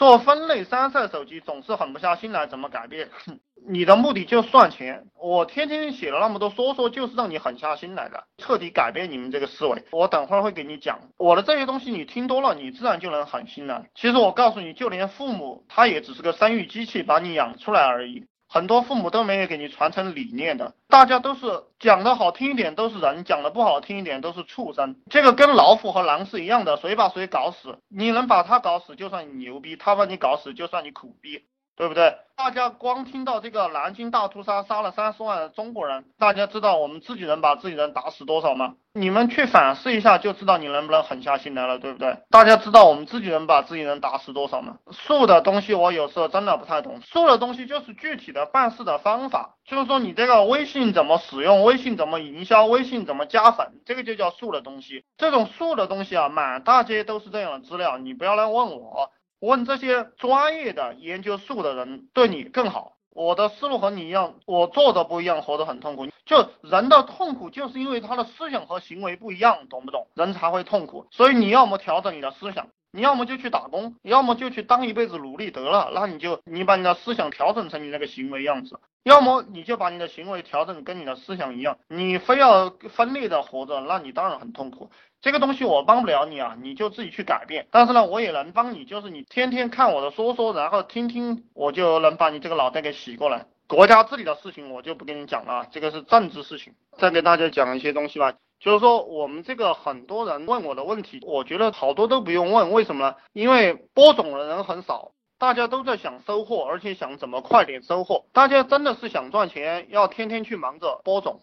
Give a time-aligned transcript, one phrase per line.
[0.00, 3.10] 做分类参赛手机总是狠不下心来，怎么改变？
[3.68, 9.84] 你的目的就赚钱，我天天写了那么多说说，就是让你狠下心来的，彻底改变你们这个思维。
[9.90, 13.84] 我等会儿会给你讲，我的这些东西你听多了，你自然就能狠心了。
[13.94, 18.24] 其实我告诉你就连父母，他也只是个生育机器，把你养出来而已。
[18.52, 24.96] 很多父母都没有给你传承理念的，大家都是讲的好听一点都是人，讲的不好听一点都是畜生。
[25.08, 31.44] 这个跟老虎和狼是一样的，谁把谁搞死，你能把他搞死就算你牛逼，他把你搞死就算你苦逼。
[31.80, 32.14] 对不对？
[32.36, 38.74] 大家光听到这个南京大屠杀杀了三十万中国人，大家知道我们自己人把自己人打死多少吗？
[38.92, 42.18] 你们去反思一下就知道你能不能狠下心来了，对不对？
[42.28, 44.76] 大家知道我们自己人把自己人打死多少吗？
[44.90, 55.02] 术的东西我有时候真的不太懂，术的东西就是具体的办事的方法，就是说你这个微信怎么使用，微信怎么营销，微信怎么加粉，这个就叫术的东西。
[55.16, 59.10] 这种术的东西啊，满大街都是这样的资料，你不要来问我。
[59.40, 62.92] 问这些专业的研究术的人对你更好。
[63.12, 66.06] 我的思路和你一样，我做的不一样，活得很痛苦。
[66.24, 70.06] 就人的痛苦，就是因为他的思想和行为不一样，懂不懂？
[70.14, 71.06] 人才会痛苦。
[71.10, 75.90] 所以你要么调整你的思想，你要么就去打工，要么就去当一辈子奴隶得了。
[75.94, 81.78] 那你就你把你的思想调整成你那个行为样子，要么你就把你的行为调整跟你的思想一样。
[81.88, 84.90] 你非要分裂的活着，那你当然很痛苦。
[85.20, 87.66] 这个东西我帮不了你啊，你就自己去改变。
[87.70, 93.46] 但是呢，我也能帮你，就是你天天看我的说说，然后听听，我就能把你这个脑袋给洗过来。
[93.68, 96.74] 国家治理的事情我就不跟你讲了，这个是政治事情。
[96.98, 103.16] 再给大家讲一些东西吧，就是说我们这个很多人问我的问题，我觉得好多都不用问，为什么呢？
[103.32, 108.26] 因为播种的人很少，大家都在想收获，而且想怎么快点收获。
[108.34, 111.40] 大家真的是想赚钱，要天天去忙着播种。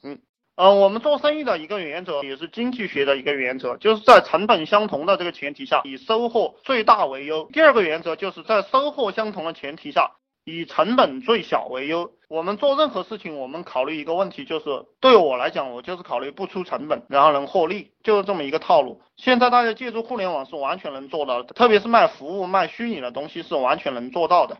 [0.55, 7.45] 呃，我们做生意的一个原则，也是经济学的一个原则，就是在成本相同的这个前提下，以收获最大为优。
[7.51, 10.11] 第二个原则就是在收获相同的前提下，
[10.47, 12.13] 以成本最小为优。
[12.29, 19.01] 我们做任何事情，我们考虑一个问题，就是对我来讲，我就是考虑不出成本，然后能获利，就是这么一个套路。
[19.17, 24.57] 现在大家借助互联网是完全能做到的，特别是卖服务、卖虚拟的东西是完全能做到的。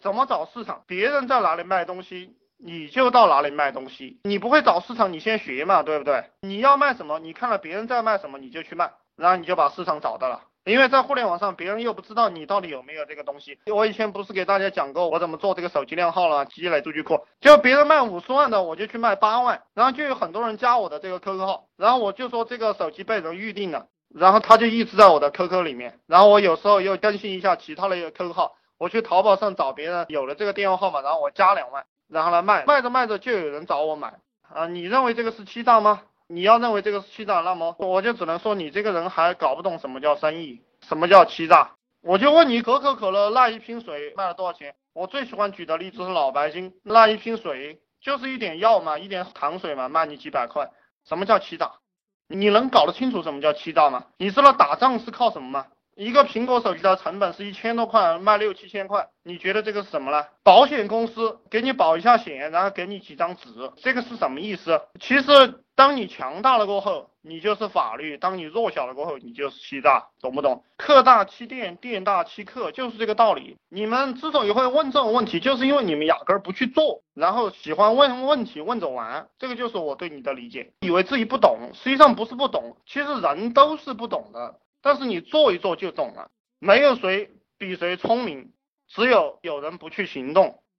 [0.00, 0.82] 怎么找市场？
[0.86, 2.34] 别人在哪里卖东西？
[2.56, 6.30] 你就到哪里卖东西，你不会找市场，你先学嘛，对不对？
[6.40, 10.44] 你要卖什么，你看了别人在卖什么，你就去卖，然后你就把市场找到了。
[10.64, 13.58] 因为在互联网上，别人又不知道你到底有没有这个东西。
[13.66, 17.26] 我以前不是给大家讲过我怎么做这个手机靓号了，积累数据库。
[17.40, 31.84] 就别人卖五十万的，我就去卖八万，然后就有很多人加我的这个 QQ 号，然后我就说这个手机被人预定了，然后他就一直在我的 QQ 里面，然后我有时候又更新一下其他的一个 QQ 号，我去淘宝上找别人有了这个电话号码，然后我加两万。
[32.06, 34.66] 然后来卖，卖着卖着就有人找我买啊！
[34.66, 36.02] 你认为这个是欺诈吗？
[36.26, 41.72] 你要认为这个是欺诈，那么我就只能说你这个人还搞不懂什么叫生意，什么叫欺诈。
[42.00, 44.74] 我就问你，可口可乐那一瓶水卖了多少钱？
[44.92, 50.70] 我最喜欢举的例子是脑白金，那一瓶水就是一点药嘛，一点糖水嘛，卖你几百块，
[51.04, 51.72] 什么叫欺诈？
[52.26, 54.06] 你能搞得清楚什么叫欺诈吗？
[54.16, 55.66] 你知道打仗是靠什么吗？
[55.96, 60.26] 一个苹果手机的成本是一千多块，卖六七千块，你觉得这个是什么呢？
[60.42, 64.80] 保险公司给你保一下险，然后给你几张纸，这个是什么意思？
[65.00, 70.64] 其实，当你强大了过后，你就是法律；当你弱小了过后，你就是欺诈，懂不懂？
[70.76, 73.56] 客大欺店，店大欺客，就是这个道理。
[73.68, 80.72] 你们之所以会问这种问题，就是因为你们压根儿不去做，然后喜欢问问题问着玩，这个就是我对你的理解。
[80.80, 84.56] 以为自己不懂，实际上不是不懂，其实人都是不懂的。
[84.84, 88.52] 但是你做一做就懂了，没有谁比谁聪明，
[88.86, 90.62] 只有有人不去行动。